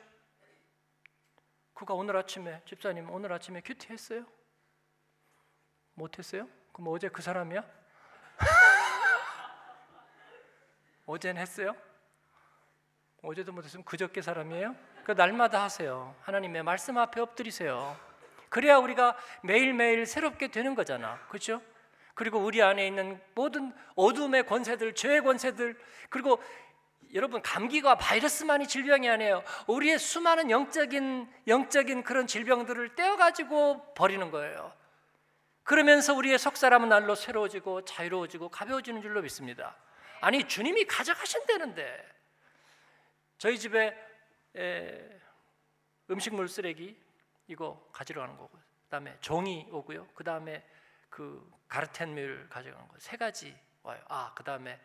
[1.76, 4.24] 그가 오늘 아침에 집사님 오늘 아침에 큐티 했어요?
[5.92, 6.48] 못 했어요?
[6.72, 7.62] 그럼 어제 그 사람이야?
[11.04, 11.76] 어제는 했어요?
[13.22, 14.74] 어제도 못했으면 그저께 사람이에요?
[15.04, 16.16] 그 날마다 하세요.
[16.22, 17.94] 하나님의 말씀 앞에 엎드리세요.
[18.48, 21.20] 그래야 우리가 매일매일 새롭게 되는 거잖아.
[21.28, 21.60] 그렇죠?
[22.14, 26.42] 그리고 우리 안에 있는 모든 어둠의 권세들, 죄의 권세들, 그리고
[27.14, 29.42] 여러분 감기가 바이러스만이 질병이 아니에요.
[29.66, 34.72] 우리의 수많은 영적인 영적인 그런 질병들을 떼어 가지고 버리는 거예요.
[35.62, 39.76] 그러면서 우리의 속 사람은 날로 새로워지고 자유로워지고 가벼워지는 줄로 믿습니다.
[40.20, 42.06] 아니 주님이 가져가신다는데
[43.38, 43.96] 저희 집에
[44.56, 45.20] 에,
[46.10, 46.96] 음식물 쓰레기
[47.48, 50.06] 이거 가지러 가는 거고 그다음에 종이 오고요.
[50.14, 50.64] 그다음에
[51.10, 54.00] 그 가르텐밀 가져가는 거 세 가지 와요.
[54.08, 54.80] 아 그다음에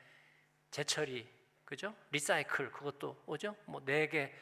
[0.71, 1.27] 제철이
[1.71, 1.95] 그죠?
[2.11, 3.55] 리사이클 그것도 오죠?
[3.63, 4.33] 뭐 네 개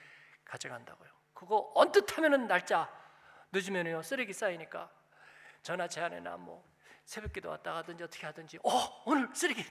[0.44, 1.12] 가져간다고요.
[1.36, 2.90] 그거 언뜻 하면은 날짜
[3.52, 4.90] 늦으면요 쓰레기 쌓이니까
[5.62, 6.68] 전화 제안이나 뭐
[7.06, 9.64] 새벽기도 왔다 가든지 어떻게 하든지 어 오늘 쓰레기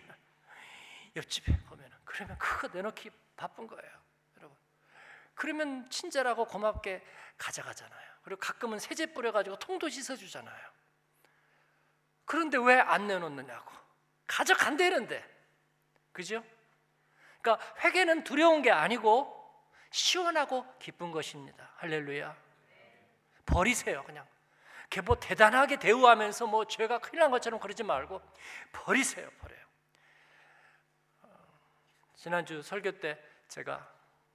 [1.17, 3.93] 옆집에 보면 그러면 그거 내놓기 바쁜 거예요,
[4.37, 4.57] 여러분.
[5.35, 7.05] 그러면 친절하고 고맙게
[7.39, 8.09] 가져가잖아요.
[8.23, 10.71] 그리고 가끔은 세제 뿌려가지고 통도 씻어주잖아요.
[12.25, 13.73] 그런데 왜 안 내놓느냐고.
[14.29, 15.25] 가져간대는데,
[16.13, 16.45] 그죠?
[17.41, 19.35] 그러니까 회개는 두려운 게 아니고
[19.91, 21.71] 시원하고 기쁜 것입니다.
[21.77, 22.37] 할렐루야.
[23.47, 24.27] 버리세요, 그냥.
[25.05, 28.21] 뭐 대단하게 대우하면서 뭐 죄가 큰일 난 것처럼 그러지 말고
[28.73, 29.59] 버리세요, 버려요.
[32.17, 33.89] 지난주 설교 때 제가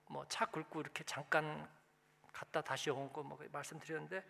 [0.07, 1.67] 뭐 차 긁고 이렇게 잠깐
[2.31, 4.23] 갔다 다시 온거뭐 말씀드렸는데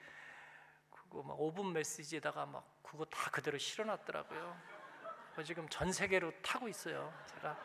[1.12, 4.58] 막 5분 메시지에다가 막 그거 다 그대로 실어놨더라고요.
[5.46, 7.14] 지금 전 세계로 타고 있어요.
[7.28, 7.56] 제가 에,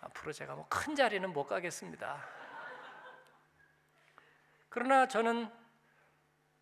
[0.00, 2.24] 앞으로 제가 뭐 큰 자리는 못 가겠습니다.
[4.68, 5.50] 그러나 저는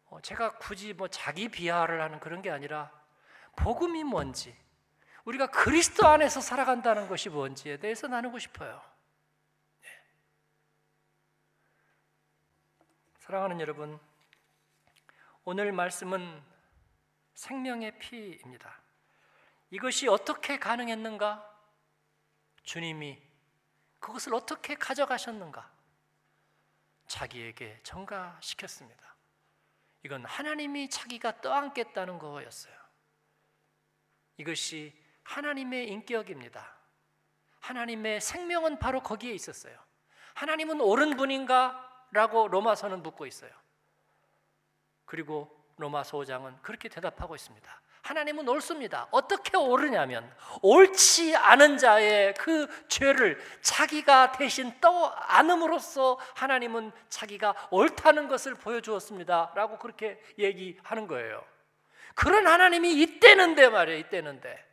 [0.07, 2.91] 어, 제가 굳이 뭐 자기 비하를 하는 그런 게 아니라
[3.57, 4.57] 복음이 뭔지
[5.25, 8.83] 우리가 그리스도 안에서 살아간다는 것이 뭔지에 대해서 나누고 싶어요.
[9.83, 9.89] 네.
[13.19, 14.01] 사랑하는 여러분,
[15.45, 16.43] 오늘 말씀은
[17.35, 18.81] 생명의 피입니다.
[19.71, 21.57] 이것이 어떻게 가능했는가?
[22.63, 23.28] 주님이
[23.99, 25.71] 그것을 어떻게 가져가셨는가?
[27.07, 29.17] 자기에게 전가시켰습니다.
[30.05, 32.75] 이건 하나님이 자기가 떠안겠다는 거였어요.
[34.37, 36.77] 이것이 하나님의 인격입니다.
[37.61, 39.79] 하나님의 생명은 바로 거기에 있었어요.
[40.35, 41.85] 하나님은 옳은 분인가?
[42.11, 43.51] 라고 로마서는 묻고 있어요.
[45.05, 47.83] 그리고 로마서 5장은 그렇게 대답하고 있습니다.
[48.09, 49.07] 하나님은 옳습니다.
[49.11, 58.55] 어떻게 옳으냐면 옳지 않은 자의 그 죄를 자기가 대신 떠 안음으로써 하나님은 자기가 옳다는 것을
[58.55, 59.53] 보여주었습니다.
[59.55, 61.45] 라고 그렇게 얘기하는 거예요.
[62.15, 63.99] 그런 하나님이 있대는데 말이에요.
[63.99, 64.67] 있대는데.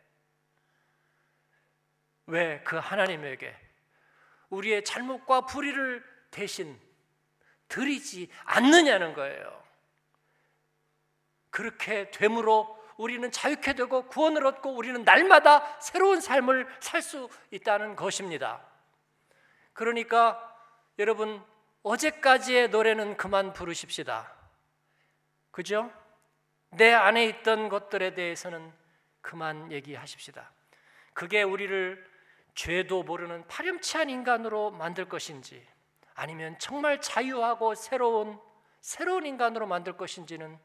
[2.28, 3.54] 왜 그 하나님에게
[4.50, 6.80] 우리의 잘못과 불의를 대신
[7.68, 9.64] 드리지 않느냐는 거예요.
[11.50, 18.62] 그렇게 되므로 우리는 자유케 되고 구원을 얻고 우리는 날마다 새로운 삶을 살 수 있다는 것입니다.
[19.74, 20.58] 그러니까
[20.98, 21.44] 여러분
[21.84, 24.34] 어제까지의 노래는 그만 부르십시다.
[25.52, 25.92] 그죠?
[26.72, 28.74] 내 안에 있던 것들에 대해서는
[29.22, 30.52] 그만 얘기하십시다.
[31.14, 32.06] 그게 우리를
[32.56, 35.66] 죄도 모르는 파렴치한 인간으로 만들 것인지
[36.14, 38.40] 아니면 정말 자유하고 새로운
[38.82, 40.58] 새로운 인간으로 만들 것인지는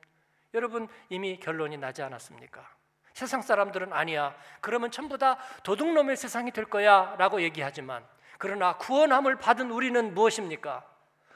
[0.54, 2.68] 여러분 이미 결론이 나지 않았습니까?
[3.12, 4.34] 세상 사람들은 아니야.
[4.60, 8.04] 그러면 전부 다 도둑놈의 세상이 될 거야 라고 얘기하지만
[8.38, 10.86] 그러나 구원함을 받은 우리는 무엇입니까?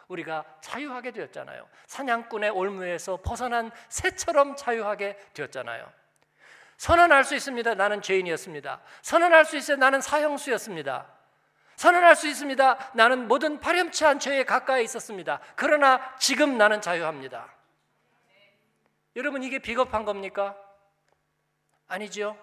[0.09, 1.67] 우리가 자유하게 되었잖아요.
[1.87, 5.91] 사냥꾼의 올무에서 벗어난 새처럼 자유하게 되었잖아요.
[6.77, 7.75] 선언할 수 있습니다.
[7.75, 8.81] 나는 죄인이었습니다.
[9.03, 9.77] 선언할 수 있어요.
[9.77, 11.07] 나는 사형수였습니다.
[11.77, 12.93] 선언할 수 있습니다.
[12.95, 15.41] 나는 모든 파렴치한 죄에 가까이 있었습니다.
[15.57, 17.53] 그러나 지금 나는 자유합니다.
[19.17, 20.57] 여러분 이게 비겁한 겁니까?
[21.87, 22.37] 아니죠.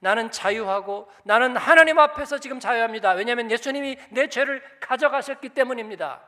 [0.00, 3.12] 나는 자유하고 나는 하나님 앞에서 지금 자유합니다.
[3.12, 6.22] 왜냐하면 예수님이 내 죄를 가져가셨기 때문입니다.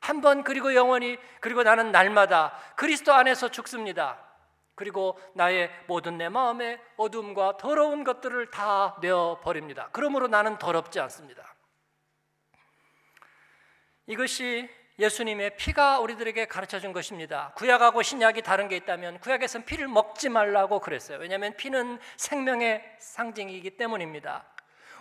[0.00, 4.18] 한 번 그리고 영원히 그리고 나는 날마다 그리스도 안에서 죽습니다.
[4.74, 9.88] 그리고 나의 모든 내 마음의 어둠과 더러운 것들을 다 내어 버립니다.
[9.92, 11.54] 그러므로 나는 더럽지 않습니다.
[14.06, 17.52] 이것이 예수님의 피가 우리들에게 가르쳐 준 것입니다.
[17.54, 21.18] 구약하고 신약이 다른 게 있다면 구약에서는 피를 먹지 말라고 그랬어요.
[21.18, 24.44] 왜냐하면 피는 생명의 상징이기 때문입니다.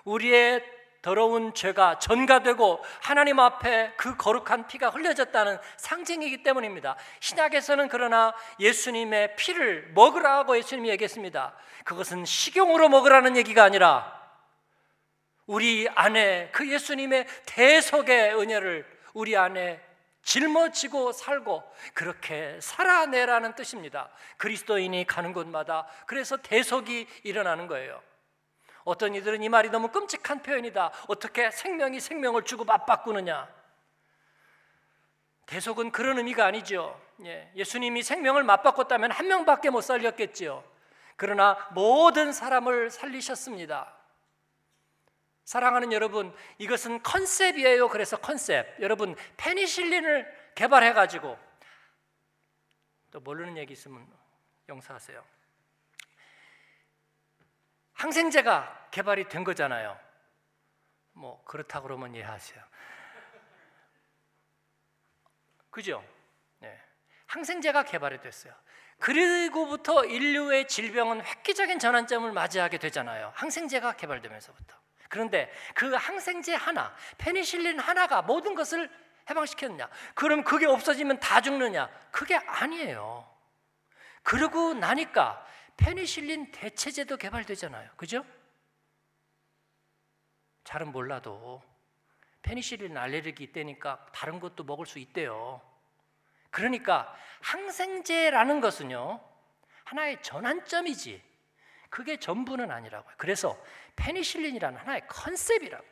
[0.03, 0.63] 우리의
[1.01, 6.95] 더러운 죄가 전가되고 하나님 앞에 그 거룩한 피가 흘려졌다는 상징이기 때문입니다.
[7.19, 11.55] 신약에서는 그러나 예수님의 피를 먹으라고 예수님이 얘기했습니다.
[11.85, 14.15] 그것은 식용으로 먹으라는 얘기가 아니라
[15.45, 19.86] 우리 안에 그 예수님의 대속의 은혜를 우리 안에
[20.27, 21.63] 짊어지고 살고
[21.93, 24.09] 그렇게 살아내라는 뜻입니다.
[24.35, 28.03] 그리스도인이 가는 곳마다 그래서 대속이 일어나는 거예요.
[28.83, 30.91] 어떤 이들은 이 말이 너무 끔찍한 표현이다.
[31.07, 33.47] 어떻게 생명이 생명을 주고 맞바꾸느냐?
[35.45, 36.99] 대속은 그런 의미가 아니죠.
[37.23, 40.61] 예, 예수님이 생명을 맞바꿨다면 한 명밖에 못 살렸겠지요.
[41.15, 43.96] 그러나 모든 사람을 살리셨습니다.
[45.47, 47.87] 사랑하는 여러분, 이것은 컨셉이에요.
[47.87, 48.81] 그래서 컨셉.
[48.81, 51.39] 여러분, 페니실린을 개발해 가지고
[53.11, 54.05] 또 모르는 얘기 있으면
[54.67, 55.23] 용서하세요.
[57.93, 59.97] 항생제가 개발이 된 거잖아요.
[61.13, 62.61] 뭐 그렇다 그러면 이해하세요.
[65.69, 66.03] 그죠?
[66.59, 66.77] 네.
[67.27, 68.53] 항생제가 개발이 됐어요.
[68.99, 73.31] 그리고부터 인류의 질병은 획기적인 전환점을 맞이하게 되잖아요.
[73.33, 74.86] 항생제가 개발되면서부터.
[75.09, 78.89] 그런데 그 항생제 하나, 페니실린 하나가 모든 것을
[79.29, 79.89] 해방시켰느냐?
[80.15, 81.89] 그럼 그게 없어지면 다 죽느냐?
[82.11, 83.27] 그게 아니에요.
[84.23, 85.45] 그러고 나니까
[85.77, 87.91] 페니실린 대체제도 개발되잖아요.
[87.95, 88.25] 그죠?
[90.63, 91.63] 잘은 몰라도
[92.41, 95.61] 페니실린 알레르기 있다니까 다른 것도 먹을 수 있대요.
[96.49, 99.21] 그러니까 항생제라는 것은요.
[99.83, 101.23] 하나의 전환점이지.
[101.89, 103.13] 그게 전부는 아니라고요.
[103.17, 103.57] 그래서
[103.97, 105.85] 페니실린이라는 하나의 컨셉이라고.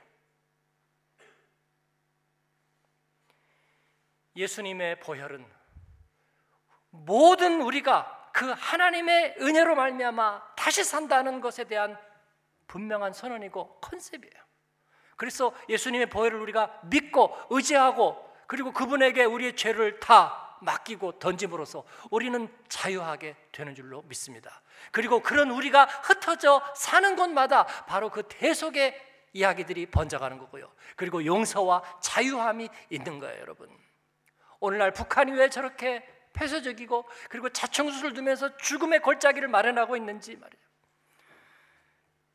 [4.37, 5.45] 예수님의 보혈은
[6.89, 11.97] 모든 우리가 그 하나님의 은혜로 말미암아 다시 산다는 것에 대한
[12.67, 14.45] 분명한 선언이고 컨셉이에요.
[15.15, 23.35] 그래서 예수님의 보혈을 우리가 믿고 의지하고 그리고 그분에게 우리의 죄를 다 맡기고 던짐으로써 우리는 자유하게
[23.51, 24.61] 되는 줄로 믿습니다.
[24.91, 29.01] 그리고 그런 우리가 흩어져 사는 곳마다 바로 그 대속의
[29.33, 30.71] 이야기들이 번져가는 거고요.
[30.95, 33.69] 그리고 용서와 자유함이 있는 거예요, 여러분.
[34.59, 40.65] 오늘날 북한이 왜 저렇게 폐쇄적이고 그리고 자충수를 두면서 죽음의 골짜기를 마련하고 있는지 말이에요.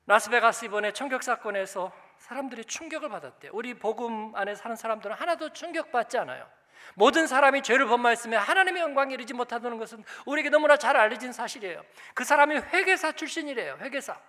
[0.06, 3.52] 라스베가스 이번에 총격 사건에서 사람들이 충격을 받았대요.
[3.54, 6.50] 우리 복음 안에 사는 사람들은 하나도 충격받지 않아요.
[6.94, 11.84] 모든 사람이 죄를 범하였으면 하나님의 영광에 이르지 못하다는 것은 우리에게 너무나 잘 알려진 사실이에요.
[12.14, 13.78] 그 사람이 회계사 출신이래요.
[13.80, 14.20] 회계사.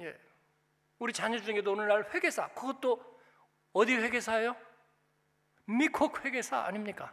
[0.00, 0.14] 예.
[0.98, 2.48] 우리 자녀 중에도 오늘날 회계사.
[2.48, 3.02] 그것도
[3.72, 4.56] 어디 회계사예요?
[5.66, 7.12] 미콕 회계사 아닙니까?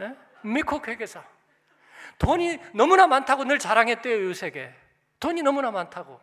[0.00, 0.16] 예?
[0.42, 1.24] 미콕 회계사.
[2.18, 4.74] 돈이 너무나 많다고 늘 자랑했대요, 요새게.
[5.20, 6.20] 돈이 너무나 많다고.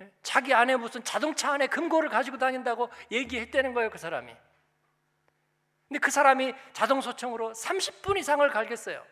[0.00, 0.10] 예?
[0.22, 4.34] 자기 안에 무슨 자동차 안에 금고를 가지고 다닌다고 얘기했다는 거예요, 그 사람이.
[5.88, 9.04] 근데 그 사람이 자동소총으로 30분 이상을 갈겼어요.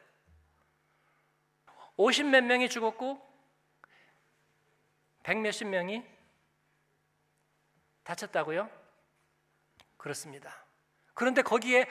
[1.97, 3.21] 50 몇 명이 죽었고
[5.23, 6.05] 100 몇십 명이
[8.05, 8.71] 다쳤다고요?
[9.97, 10.55] 그렇습니다.
[11.15, 11.89] 그런데 거기에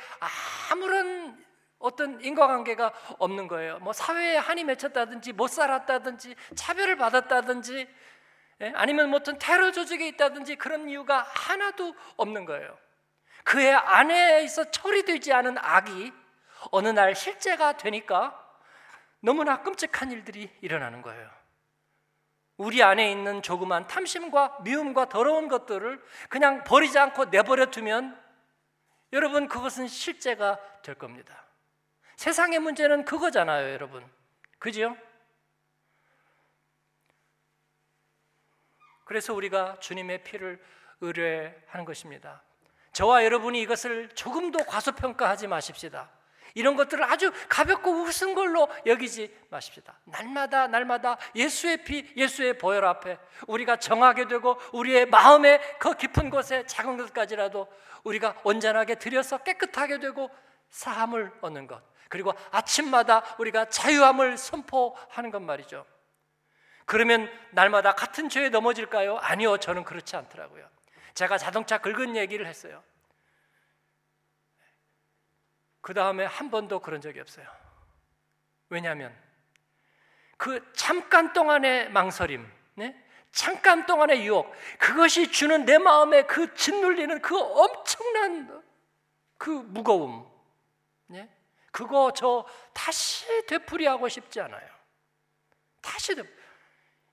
[0.71, 1.43] 아무런
[1.80, 3.80] 어떤 인과관계가 없는 거예요.
[3.80, 7.88] 뭐 사회에 한이 맺혔다든지 못 살았다든지 차별을 받았다든지
[8.62, 8.71] 예?
[8.76, 12.78] 아니면 뭐 어떤 테러 조직에 있다든지 그런 이유가 하나도 없는 거예요.
[13.45, 16.12] 그의 있어 처리되지 않은 악이
[16.71, 18.41] 어느 날 실제가 되니까
[19.21, 21.29] 너무나 끔찍한 일들이 일어나는 거예요.
[22.58, 28.19] 우리 안에 있는 조그만 탐심과 미움과 더러운 것들을 그냥 버리지 않고 내버려 두면
[29.13, 31.45] 여러분 그것은 실제가 될 겁니다.
[32.15, 34.10] 세상의 문제는 그거잖아요, 여러분.
[34.58, 34.97] 그죠?
[39.03, 40.63] 그래서 우리가 주님의 피를
[41.01, 42.41] 의뢰하는 것입니다.
[42.95, 46.10] 저와 여러분이 이것을 조금도 과소평가하지 마십시다.
[46.53, 49.99] 이런 것들을 아주 가볍고 우스운 걸로 여기지 마십시다.
[50.05, 56.65] 날마다 날마다 예수의 피, 예수의 보혈 앞에 우리가 정하게 되고 우리의 마음의 그 깊은 곳에
[56.67, 57.67] 작은 것까지라도
[58.05, 60.29] 우리가 온전하게 들여서 깨끗하게 되고
[60.69, 61.84] 사함을 얻는 것.
[62.08, 65.86] 그리고 아침마다 우리가 자유함을 선포하는 것 말이죠.
[66.86, 69.17] 그러면 날마다 같은 죄에 넘어질까요?
[69.17, 70.65] 아니요, 저는 그렇지 않더라고요.
[71.15, 72.84] 제가 자동차 긁은 얘기를 했어요.
[75.82, 77.47] 그 다음에 한 번도 그런 적이 없어요.
[78.69, 79.15] 왜냐하면
[80.38, 83.01] 그 잠깐 동안의 망설임, 네?
[83.32, 88.63] 잠깐 동안의 유혹, 그것이 주는 내 마음에 그 짓눌리는 그 엄청난
[89.38, 90.30] 그 무거움,
[91.08, 91.30] 네?
[91.71, 94.67] 그거 저 다시 되풀이하고 싶지 않아요.
[95.82, 96.44] 다시 되풀이.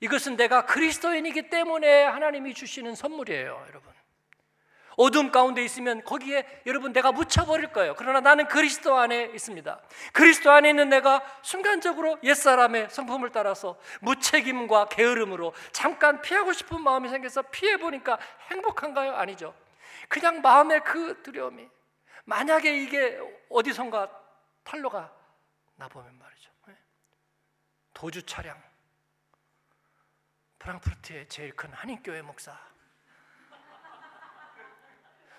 [0.03, 3.93] 이것은 내가 그리스도인이기 때문에 하나님이 주시는 선물이에요, 여러분.
[4.97, 7.95] 어둠 가운데 있으면 거기에 여러분 내가 묻혀버릴 거예요.
[7.97, 9.81] 그러나 나는 그리스도 안에 있습니다.
[10.13, 17.43] 그리스도 안에 있는 내가 순간적으로 옛사람의 성품을 따라서 무책임과 게으름으로 잠깐 피하고 싶은 마음이 생겨서
[17.43, 18.19] 피해보니까
[18.51, 19.15] 행복한가요?
[19.15, 19.55] 아니죠.
[20.09, 21.69] 그냥 마음의 그 두려움이
[22.25, 24.11] 만약에 이게 어디선가
[24.65, 25.13] 탈로가
[25.77, 26.51] 나보면 말이죠.
[26.67, 26.75] 네.
[27.95, 28.61] 도주 차량
[30.63, 32.59] 프랑크푸르트의 제일 큰 한인교회 목사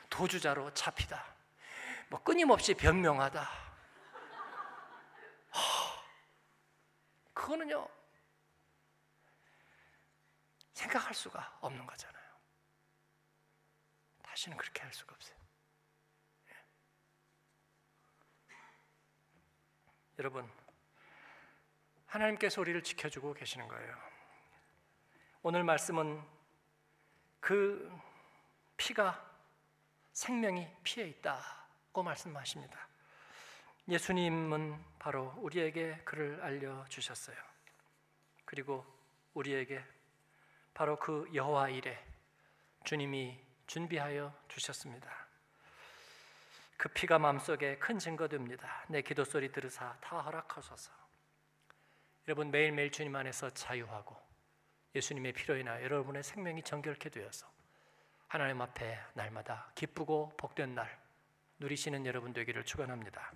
[0.09, 1.25] 도주자로 잡히다.
[2.09, 3.41] 뭐 끊임없이 변명하다.
[5.55, 6.03] 허,
[7.33, 7.87] 그거는요
[10.73, 12.23] 생각할 수가 없는 거잖아요.
[14.23, 15.37] 다시는 그렇게 할 수가 없어요.
[16.49, 16.55] 예.
[20.19, 20.51] 여러분,
[22.07, 24.12] 하나님께서 우리를 지켜주고 계시는 거예요.
[25.45, 26.23] 오늘 말씀은
[27.41, 27.91] 그
[28.77, 29.29] 피가
[30.13, 32.87] 생명이 피에 있다고 말씀하십니다.
[33.89, 37.35] 예수님은 바로 우리에게 그를 알려 주셨어요.
[38.45, 38.85] 그리고
[39.33, 39.83] 우리에게
[40.73, 42.01] 바로 그 여호와 일에
[42.85, 43.37] 주님이
[43.67, 45.11] 준비하여 주셨습니다.
[46.77, 48.85] 그 피가 마음속에 큰 증거됩니다.
[48.87, 50.89] 내 기도 소리 들으사 다 허락하소서.
[52.29, 54.22] 여러분 매일매일 주님 안에서 자유하고
[54.95, 57.47] 예수님의 피로 인하여 여러분의 생명이 정결케 되어서
[58.27, 60.99] 하나님 앞에 날마다 기쁘고 복된 날
[61.59, 63.31] 누리시는 여러분 되기를 축원합니다.